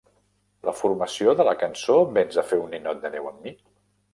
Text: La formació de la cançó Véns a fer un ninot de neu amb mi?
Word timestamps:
La 0.69 0.73
formació 0.77 1.35
de 1.41 1.45
la 1.49 1.53
cançó 1.65 1.99
Véns 2.17 2.41
a 2.43 2.47
fer 2.53 2.61
un 2.65 2.75
ninot 2.77 3.05
de 3.07 3.17
neu 3.19 3.29
amb 3.35 3.47
mi? 3.49 3.55